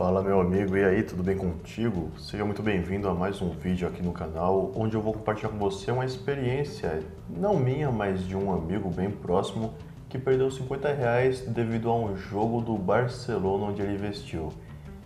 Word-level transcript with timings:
Fala 0.00 0.22
meu 0.22 0.40
amigo, 0.40 0.78
e 0.78 0.82
aí, 0.82 1.02
tudo 1.02 1.22
bem 1.22 1.36
contigo? 1.36 2.10
Seja 2.18 2.42
muito 2.42 2.62
bem-vindo 2.62 3.06
a 3.06 3.12
mais 3.12 3.42
um 3.42 3.50
vídeo 3.50 3.86
aqui 3.86 4.02
no 4.02 4.12
canal, 4.12 4.72
onde 4.74 4.94
eu 4.96 5.02
vou 5.02 5.12
compartilhar 5.12 5.50
com 5.50 5.58
você 5.58 5.90
uma 5.90 6.06
experiência, 6.06 7.02
não 7.28 7.54
minha, 7.54 7.92
mas 7.92 8.26
de 8.26 8.34
um 8.34 8.50
amigo 8.50 8.88
bem 8.88 9.10
próximo, 9.10 9.74
que 10.08 10.18
perdeu 10.18 10.50
50 10.50 10.90
reais 10.94 11.42
devido 11.42 11.90
a 11.90 11.94
um 11.94 12.16
jogo 12.16 12.62
do 12.62 12.78
Barcelona 12.78 13.66
onde 13.66 13.82
ele 13.82 13.92
investiu. 13.92 14.48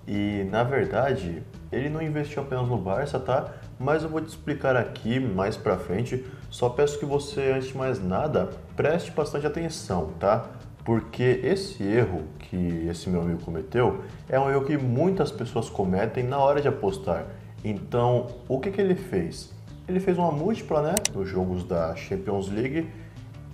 E 0.06 0.46
na 0.48 0.62
verdade, 0.62 1.42
ele 1.72 1.88
não 1.88 2.00
investiu 2.00 2.44
apenas 2.44 2.68
no 2.68 2.78
Barça, 2.78 3.18
tá? 3.18 3.52
Mas 3.80 4.04
eu 4.04 4.08
vou 4.08 4.20
te 4.20 4.28
explicar 4.28 4.76
aqui 4.76 5.18
mais 5.18 5.56
pra 5.56 5.76
frente. 5.76 6.24
Só 6.50 6.68
peço 6.68 7.00
que 7.00 7.04
você, 7.04 7.50
antes 7.50 7.66
de 7.66 7.76
mais 7.76 8.00
nada, 8.00 8.50
preste 8.76 9.10
bastante 9.10 9.44
atenção, 9.44 10.12
tá? 10.20 10.48
Porque 10.84 11.40
esse 11.42 11.82
erro 11.82 12.24
que 12.38 12.86
esse 12.88 13.08
meu 13.08 13.22
amigo 13.22 13.40
cometeu 13.42 14.02
é 14.28 14.38
um 14.38 14.50
erro 14.50 14.64
que 14.64 14.76
muitas 14.76 15.32
pessoas 15.32 15.70
cometem 15.70 16.22
na 16.22 16.38
hora 16.38 16.60
de 16.60 16.68
apostar. 16.68 17.24
Então, 17.64 18.26
o 18.46 18.60
que, 18.60 18.70
que 18.70 18.80
ele 18.80 18.94
fez? 18.94 19.50
Ele 19.88 19.98
fez 19.98 20.18
uma 20.18 20.30
múltipla, 20.30 20.82
né, 20.82 20.94
nos 21.14 21.28
jogos 21.28 21.64
da 21.64 21.96
Champions 21.96 22.50
League. 22.50 22.86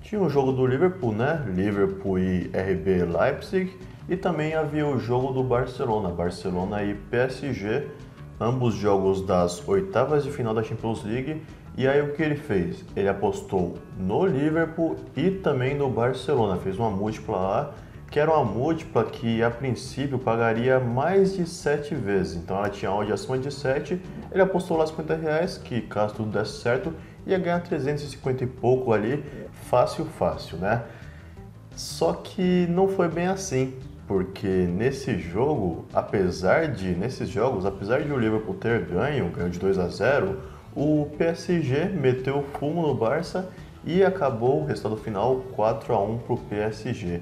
Tinha 0.02 0.20
o 0.20 0.28
jogo 0.28 0.50
do 0.50 0.66
Liverpool, 0.66 1.12
né, 1.12 1.44
Liverpool 1.54 2.18
e 2.18 2.50
RB 2.52 3.04
Leipzig, 3.04 3.78
e 4.08 4.16
também 4.16 4.54
havia 4.54 4.86
o 4.86 4.98
jogo 4.98 5.32
do 5.32 5.44
Barcelona, 5.44 6.08
Barcelona 6.08 6.82
e 6.82 6.94
PSG, 6.94 7.86
ambos 8.40 8.74
jogos 8.74 9.24
das 9.24 9.66
oitavas 9.68 10.24
de 10.24 10.32
final 10.32 10.52
da 10.52 10.64
Champions 10.64 11.04
League 11.04 11.40
e 11.76 11.86
aí 11.88 12.02
o 12.02 12.12
que 12.12 12.22
ele 12.22 12.36
fez? 12.36 12.84
Ele 12.94 13.08
apostou 13.08 13.78
no 13.98 14.26
Liverpool 14.26 14.96
e 15.16 15.30
também 15.30 15.74
no 15.74 15.88
Barcelona, 15.88 16.56
fez 16.56 16.78
uma 16.78 16.90
múltipla 16.90 17.36
lá, 17.36 17.74
que 18.10 18.18
era 18.18 18.30
uma 18.30 18.44
múltipla 18.44 19.04
que 19.04 19.42
a 19.42 19.50
princípio 19.50 20.18
pagaria 20.18 20.80
mais 20.80 21.36
de 21.36 21.46
7 21.46 21.94
vezes. 21.94 22.36
Então 22.36 22.56
ela 22.56 22.68
tinha 22.68 22.90
odd 22.90 23.12
acima 23.12 23.38
de 23.38 23.52
7, 23.52 24.00
ele 24.32 24.42
apostou 24.42 24.76
lá 24.76 24.86
50 24.86 25.14
reais, 25.14 25.58
que 25.58 25.80
caso 25.82 26.14
tudo 26.14 26.36
desse 26.36 26.60
certo, 26.60 26.92
ia 27.26 27.38
ganhar 27.38 27.60
350 27.60 28.44
e 28.44 28.46
pouco 28.46 28.92
ali, 28.92 29.24
fácil, 29.68 30.04
fácil, 30.04 30.58
né? 30.58 30.82
Só 31.76 32.12
que 32.12 32.66
não 32.68 32.88
foi 32.88 33.08
bem 33.08 33.28
assim, 33.28 33.74
porque 34.08 34.48
nesse 34.48 35.18
jogo, 35.18 35.86
apesar 35.94 36.66
de, 36.68 36.94
nesses 36.96 37.28
jogos, 37.28 37.64
apesar 37.64 38.02
de 38.02 38.12
o 38.12 38.18
Liverpool 38.18 38.54
ter 38.54 38.84
ganho, 38.84 39.30
ganhou 39.30 39.48
de 39.48 39.58
2 39.58 39.78
a 39.78 39.88
0, 39.88 40.36
o 40.74 41.08
PSG 41.18 41.86
meteu 41.86 42.44
fumo 42.58 42.86
no 42.86 42.94
Barça 42.94 43.50
e 43.84 44.04
acabou 44.04 44.62
o 44.62 44.64
resultado 44.64 44.96
final 44.96 45.36
4 45.54 45.94
a 45.94 46.00
1 46.00 46.18
pro 46.18 46.36
PSG. 46.36 47.20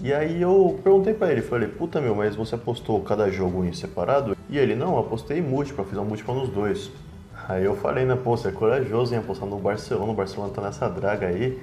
E 0.00 0.12
aí 0.12 0.42
eu 0.42 0.80
perguntei 0.82 1.14
para 1.14 1.30
ele, 1.30 1.42
falei, 1.42 1.68
puta 1.68 2.00
meu, 2.00 2.14
mas 2.14 2.34
você 2.34 2.54
apostou 2.54 3.00
cada 3.02 3.30
jogo 3.30 3.64
em 3.64 3.72
separado? 3.72 4.36
E 4.50 4.58
ele, 4.58 4.74
não, 4.74 4.98
apostei 4.98 5.38
em 5.38 5.42
múltipla, 5.42 5.84
fiz 5.84 5.96
uma 5.96 6.04
múltipla 6.04 6.34
nos 6.34 6.48
dois. 6.48 6.90
Aí 7.48 7.64
eu 7.64 7.76
falei, 7.76 8.04
né, 8.04 8.16
pô, 8.16 8.36
você 8.36 8.48
é 8.48 8.52
corajoso 8.52 9.14
em 9.14 9.18
apostar 9.18 9.48
no 9.48 9.58
Barcelona, 9.58 10.12
o 10.12 10.14
Barcelona 10.14 10.52
tá 10.52 10.60
nessa 10.60 10.88
draga 10.88 11.28
aí. 11.28 11.60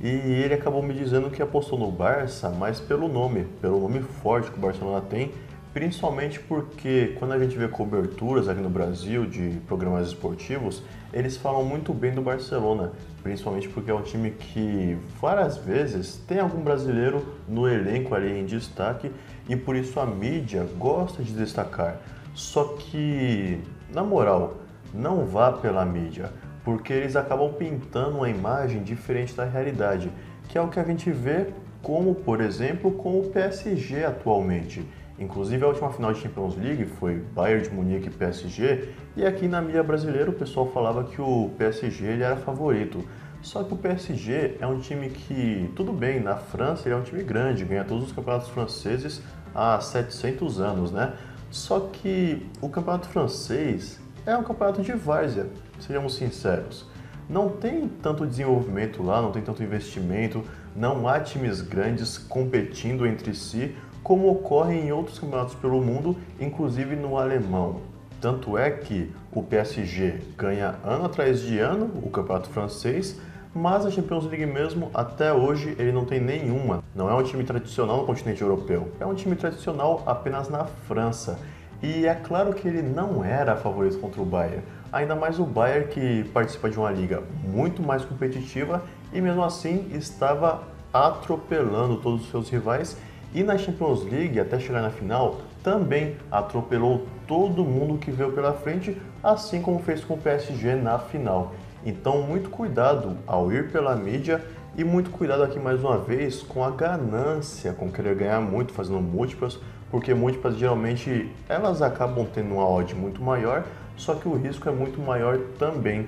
E 0.00 0.08
ele 0.08 0.54
acabou 0.54 0.82
me 0.82 0.94
dizendo 0.94 1.30
que 1.30 1.42
apostou 1.42 1.78
no 1.78 1.90
Barça, 1.90 2.48
mas 2.50 2.80
pelo 2.80 3.08
nome, 3.08 3.46
pelo 3.60 3.78
nome 3.78 4.00
forte 4.00 4.50
que 4.50 4.58
o 4.58 4.60
Barcelona 4.60 5.00
tem, 5.00 5.30
Principalmente 5.72 6.38
porque 6.38 7.16
quando 7.18 7.32
a 7.32 7.38
gente 7.38 7.56
vê 7.56 7.66
coberturas 7.66 8.46
aqui 8.46 8.60
no 8.60 8.68
Brasil 8.68 9.24
de 9.24 9.58
programas 9.66 10.08
esportivos, 10.08 10.82
eles 11.14 11.38
falam 11.38 11.64
muito 11.64 11.94
bem 11.94 12.12
do 12.12 12.20
Barcelona, 12.20 12.92
principalmente 13.22 13.70
porque 13.70 13.90
é 13.90 13.94
um 13.94 14.02
time 14.02 14.32
que 14.32 14.98
várias 15.18 15.56
vezes 15.56 16.16
tem 16.28 16.40
algum 16.40 16.60
brasileiro 16.62 17.24
no 17.48 17.66
elenco 17.66 18.14
ali 18.14 18.38
em 18.38 18.44
destaque 18.44 19.10
e 19.48 19.56
por 19.56 19.74
isso 19.74 19.98
a 19.98 20.04
mídia 20.04 20.66
gosta 20.76 21.22
de 21.22 21.32
destacar. 21.32 21.96
Só 22.34 22.76
que, 22.78 23.58
na 23.94 24.02
moral, 24.02 24.58
não 24.92 25.24
vá 25.24 25.52
pela 25.52 25.86
mídia, 25.86 26.30
porque 26.64 26.92
eles 26.92 27.16
acabam 27.16 27.50
pintando 27.50 28.18
uma 28.18 28.28
imagem 28.28 28.82
diferente 28.82 29.34
da 29.34 29.44
realidade, 29.44 30.12
que 30.50 30.58
é 30.58 30.60
o 30.60 30.68
que 30.68 30.78
a 30.78 30.84
gente 30.84 31.10
vê 31.10 31.46
como, 31.82 32.14
por 32.14 32.42
exemplo, 32.42 32.92
com 32.92 33.18
o 33.20 33.30
PSG 33.30 34.04
atualmente. 34.04 34.86
Inclusive 35.22 35.64
a 35.64 35.68
última 35.68 35.88
final 35.92 36.12
de 36.12 36.20
Champions 36.20 36.56
League 36.56 36.84
foi 36.84 37.14
Bayern 37.14 37.62
de 37.62 37.72
Munique 37.72 38.08
e 38.08 38.10
PSG, 38.10 38.88
e 39.16 39.24
aqui 39.24 39.46
na 39.46 39.62
mídia 39.62 39.80
brasileira 39.80 40.30
o 40.30 40.32
pessoal 40.32 40.66
falava 40.66 41.04
que 41.04 41.22
o 41.22 41.50
PSG 41.56 42.06
ele 42.06 42.24
era 42.24 42.34
favorito. 42.36 43.04
Só 43.40 43.62
que 43.62 43.72
o 43.72 43.76
PSG 43.76 44.56
é 44.60 44.66
um 44.66 44.80
time 44.80 45.10
que, 45.10 45.70
tudo 45.76 45.92
bem, 45.92 46.18
na 46.18 46.34
França 46.34 46.88
ele 46.88 46.96
é 46.96 46.98
um 46.98 47.02
time 47.02 47.22
grande, 47.22 47.64
ganha 47.64 47.84
todos 47.84 48.06
os 48.06 48.12
campeonatos 48.12 48.48
franceses 48.48 49.22
há 49.54 49.78
700 49.78 50.60
anos, 50.60 50.90
né? 50.90 51.14
Só 51.52 51.78
que 51.78 52.44
o 52.60 52.68
campeonato 52.68 53.08
francês 53.08 54.00
é 54.26 54.36
um 54.36 54.42
campeonato 54.42 54.82
de 54.82 54.92
várzea, 54.92 55.46
sejamos 55.78 56.16
sinceros. 56.16 56.84
Não 57.30 57.48
tem 57.48 57.86
tanto 57.86 58.26
desenvolvimento 58.26 59.04
lá, 59.04 59.22
não 59.22 59.30
tem 59.30 59.42
tanto 59.42 59.62
investimento, 59.62 60.42
não 60.74 61.06
há 61.06 61.20
times 61.20 61.60
grandes 61.60 62.18
competindo 62.18 63.06
entre 63.06 63.32
si 63.34 63.76
como 64.02 64.30
ocorre 64.30 64.78
em 64.78 64.92
outros 64.92 65.18
campeonatos 65.18 65.54
pelo 65.54 65.80
mundo, 65.80 66.16
inclusive 66.40 66.96
no 66.96 67.16
alemão. 67.16 67.80
Tanto 68.20 68.56
é 68.56 68.70
que 68.70 69.10
o 69.32 69.42
PSG 69.42 70.20
ganha 70.36 70.76
ano 70.84 71.06
atrás 71.06 71.40
de 71.40 71.58
ano 71.58 71.90
o 72.02 72.10
campeonato 72.10 72.48
francês, 72.50 73.20
mas 73.54 73.84
a 73.84 73.90
Champions 73.90 74.24
League 74.24 74.46
mesmo, 74.46 74.90
até 74.94 75.32
hoje, 75.32 75.76
ele 75.78 75.92
não 75.92 76.04
tem 76.04 76.20
nenhuma. 76.20 76.82
Não 76.94 77.10
é 77.10 77.14
um 77.14 77.22
time 77.22 77.44
tradicional 77.44 77.98
no 77.98 78.06
continente 78.06 78.40
europeu, 78.40 78.90
é 78.98 79.04
um 79.04 79.14
time 79.14 79.36
tradicional 79.36 80.02
apenas 80.06 80.48
na 80.48 80.64
França. 80.64 81.38
E 81.82 82.06
é 82.06 82.14
claro 82.14 82.54
que 82.54 82.66
ele 82.66 82.80
não 82.80 83.24
era 83.24 83.56
favorito 83.56 83.98
contra 83.98 84.22
o 84.22 84.24
Bayern, 84.24 84.62
ainda 84.92 85.16
mais 85.16 85.38
o 85.38 85.44
Bayern 85.44 85.88
que 85.88 86.24
participa 86.32 86.70
de 86.70 86.78
uma 86.78 86.90
liga 86.90 87.22
muito 87.44 87.82
mais 87.82 88.04
competitiva 88.04 88.82
e 89.12 89.20
mesmo 89.20 89.42
assim 89.42 89.90
estava 89.92 90.62
atropelando 90.92 91.96
todos 91.96 92.22
os 92.22 92.30
seus 92.30 92.48
rivais 92.48 92.96
e 93.34 93.42
na 93.42 93.56
Champions 93.56 94.04
League, 94.04 94.38
até 94.38 94.58
chegar 94.58 94.82
na 94.82 94.90
final, 94.90 95.40
também 95.62 96.16
atropelou 96.30 97.06
todo 97.26 97.64
mundo 97.64 97.98
que 97.98 98.10
veio 98.10 98.32
pela 98.32 98.52
frente, 98.52 99.00
assim 99.22 99.62
como 99.62 99.78
fez 99.78 100.04
com 100.04 100.14
o 100.14 100.18
PSG 100.18 100.74
na 100.74 100.98
final. 100.98 101.54
Então, 101.84 102.22
muito 102.22 102.50
cuidado 102.50 103.16
ao 103.26 103.50
ir 103.50 103.70
pela 103.70 103.96
mídia 103.96 104.44
e 104.76 104.84
muito 104.84 105.10
cuidado 105.10 105.42
aqui 105.42 105.58
mais 105.58 105.80
uma 105.80 105.98
vez 105.98 106.42
com 106.42 106.62
a 106.62 106.70
ganância, 106.70 107.72
com 107.72 107.90
querer 107.90 108.14
ganhar 108.14 108.40
muito 108.40 108.72
fazendo 108.72 109.00
múltiplas, 109.00 109.58
porque 109.90 110.14
múltiplas 110.14 110.56
geralmente 110.56 111.30
elas 111.48 111.82
acabam 111.82 112.26
tendo 112.26 112.54
uma 112.54 112.68
odd 112.68 112.94
muito 112.94 113.22
maior, 113.22 113.64
só 113.96 114.14
que 114.14 114.28
o 114.28 114.34
risco 114.34 114.68
é 114.68 114.72
muito 114.72 115.00
maior 115.00 115.38
também. 115.58 116.06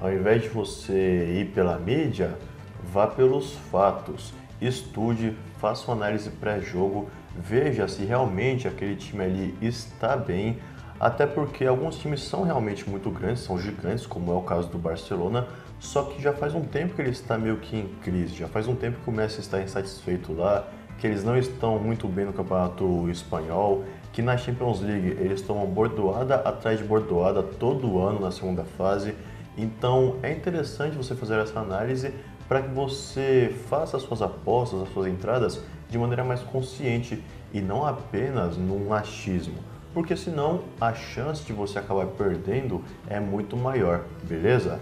Ao 0.00 0.12
invés 0.12 0.42
de 0.42 0.48
você 0.48 1.40
ir 1.40 1.46
pela 1.54 1.78
mídia, 1.78 2.36
vá 2.92 3.06
pelos 3.06 3.54
fatos 3.70 4.32
estude, 4.60 5.36
faça 5.58 5.90
uma 5.90 5.96
análise 5.96 6.30
pré-jogo, 6.30 7.08
veja 7.36 7.86
se 7.86 8.04
realmente 8.04 8.66
aquele 8.66 8.96
time 8.96 9.24
ali 9.24 9.58
está 9.60 10.16
bem, 10.16 10.58
até 10.98 11.26
porque 11.26 11.64
alguns 11.64 11.96
times 11.98 12.22
são 12.22 12.42
realmente 12.42 12.88
muito 12.88 13.10
grandes, 13.10 13.42
são 13.42 13.58
gigantes, 13.58 14.06
como 14.06 14.32
é 14.32 14.34
o 14.34 14.42
caso 14.42 14.68
do 14.68 14.78
Barcelona, 14.78 15.46
só 15.78 16.02
que 16.02 16.20
já 16.20 16.32
faz 16.32 16.54
um 16.54 16.62
tempo 16.62 16.94
que 16.94 17.02
ele 17.02 17.10
está 17.10 17.38
meio 17.38 17.58
que 17.58 17.76
em 17.76 17.88
crise, 18.02 18.34
já 18.34 18.48
faz 18.48 18.66
um 18.66 18.74
tempo 18.74 18.98
que 19.02 19.08
o 19.08 19.12
Messi 19.12 19.40
está 19.40 19.60
insatisfeito 19.60 20.32
lá, 20.32 20.66
que 20.98 21.06
eles 21.06 21.22
não 21.22 21.38
estão 21.38 21.78
muito 21.78 22.08
bem 22.08 22.24
no 22.24 22.32
campeonato 22.32 23.08
espanhol, 23.08 23.84
que 24.12 24.20
na 24.20 24.36
Champions 24.36 24.80
League 24.80 25.16
eles 25.20 25.40
tomam 25.40 25.66
bordoada 25.66 26.36
atrás 26.36 26.78
de 26.78 26.84
bordoada 26.84 27.42
todo 27.42 28.00
ano 28.00 28.18
na 28.18 28.32
segunda 28.32 28.64
fase. 28.64 29.14
Então 29.56 30.16
é 30.22 30.32
interessante 30.32 30.96
você 30.96 31.14
fazer 31.14 31.38
essa 31.38 31.60
análise 31.60 32.12
para 32.48 32.62
que 32.62 32.68
você 32.68 33.54
faça 33.68 33.96
as 33.96 34.02
suas 34.02 34.22
apostas, 34.22 34.82
as 34.82 34.88
suas 34.92 35.06
entradas 35.06 35.60
de 35.88 35.98
maneira 35.98 36.24
mais 36.24 36.40
consciente 36.40 37.22
e 37.52 37.60
não 37.60 37.86
apenas 37.86 38.56
num 38.56 38.92
achismo, 38.92 39.58
porque 39.92 40.16
senão 40.16 40.62
a 40.80 40.92
chance 40.94 41.44
de 41.44 41.52
você 41.52 41.78
acabar 41.78 42.06
perdendo 42.06 42.82
é 43.08 43.20
muito 43.20 43.56
maior, 43.56 44.04
beleza? 44.22 44.80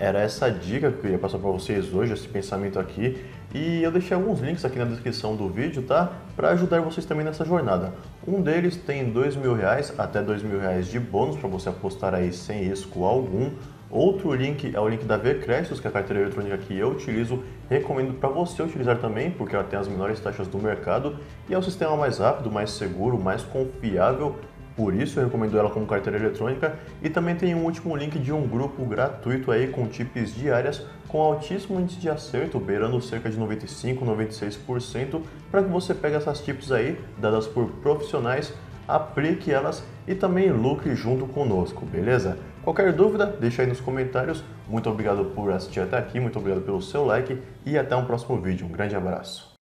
Era 0.00 0.20
essa 0.20 0.48
dica 0.48 0.90
que 0.90 0.98
eu 0.98 1.02
queria 1.02 1.18
passar 1.18 1.38
para 1.38 1.50
vocês 1.50 1.92
hoje, 1.92 2.12
esse 2.12 2.28
pensamento 2.28 2.78
aqui, 2.78 3.24
e 3.52 3.82
eu 3.82 3.90
deixei 3.90 4.16
alguns 4.16 4.38
links 4.38 4.64
aqui 4.64 4.78
na 4.78 4.84
descrição 4.84 5.34
do 5.34 5.48
vídeo, 5.48 5.82
tá? 5.82 6.12
Para 6.36 6.50
ajudar 6.50 6.80
vocês 6.82 7.04
também 7.04 7.24
nessa 7.24 7.44
jornada. 7.44 7.92
Um 8.26 8.40
deles 8.40 8.76
tem 8.76 9.10
dois 9.10 9.34
mil 9.34 9.54
reais, 9.54 9.92
até 9.98 10.22
dois 10.22 10.40
mil 10.40 10.60
reais 10.60 10.86
de 10.86 11.00
bônus 11.00 11.36
para 11.36 11.48
você 11.48 11.68
apostar 11.68 12.14
aí 12.14 12.32
sem 12.32 12.62
risco 12.62 13.04
algum. 13.04 13.50
Outro 13.90 14.34
link 14.34 14.70
é 14.74 14.78
o 14.78 14.86
link 14.86 15.06
da 15.06 15.16
V-Créditos, 15.16 15.80
que 15.80 15.86
é 15.86 15.90
a 15.90 15.92
carteira 15.92 16.22
eletrônica 16.22 16.58
que 16.58 16.76
eu 16.76 16.90
utilizo. 16.90 17.42
Recomendo 17.70 18.12
para 18.12 18.28
você 18.28 18.62
utilizar 18.62 18.98
também, 18.98 19.30
porque 19.30 19.54
ela 19.54 19.64
tem 19.64 19.78
as 19.78 19.88
menores 19.88 20.20
taxas 20.20 20.46
do 20.46 20.58
mercado 20.58 21.16
e 21.48 21.54
é 21.54 21.58
o 21.58 21.62
sistema 21.62 21.96
mais 21.96 22.18
rápido, 22.18 22.50
mais 22.50 22.70
seguro, 22.70 23.18
mais 23.18 23.42
confiável. 23.42 24.36
Por 24.76 24.94
isso 24.94 25.18
eu 25.18 25.24
recomendo 25.24 25.58
ela 25.58 25.70
como 25.70 25.86
carteira 25.86 26.18
eletrônica. 26.18 26.78
E 27.02 27.08
também 27.08 27.34
tem 27.34 27.54
um 27.54 27.64
último 27.64 27.96
link 27.96 28.18
de 28.18 28.30
um 28.30 28.46
grupo 28.46 28.84
gratuito 28.84 29.50
aí 29.50 29.68
com 29.68 29.86
tips 29.86 30.34
diárias 30.34 30.84
com 31.08 31.22
altíssimo 31.22 31.80
índice 31.80 31.98
de 31.98 32.10
acerto, 32.10 32.60
beirando 32.60 33.00
cerca 33.00 33.30
de 33.30 33.38
95, 33.38 34.04
96%, 34.04 35.22
para 35.50 35.62
que 35.62 35.70
você 35.70 35.94
pegue 35.94 36.16
essas 36.16 36.42
tips 36.42 36.70
aí, 36.70 37.00
dadas 37.18 37.46
por 37.46 37.66
profissionais 37.82 38.52
aplique 38.88 39.52
elas 39.52 39.84
e 40.06 40.14
também 40.14 40.50
lucre 40.50 40.96
junto 40.96 41.26
conosco, 41.26 41.84
beleza? 41.84 42.38
Qualquer 42.68 42.92
dúvida, 42.92 43.24
deixa 43.24 43.62
aí 43.62 43.68
nos 43.68 43.80
comentários. 43.80 44.44
Muito 44.68 44.90
obrigado 44.90 45.24
por 45.34 45.50
assistir 45.50 45.80
até 45.80 45.96
aqui, 45.96 46.20
muito 46.20 46.38
obrigado 46.38 46.60
pelo 46.66 46.82
seu 46.82 47.02
like 47.02 47.42
e 47.64 47.78
até 47.78 47.96
um 47.96 48.04
próximo 48.04 48.38
vídeo. 48.42 48.66
Um 48.66 48.70
grande 48.70 48.94
abraço. 48.94 49.57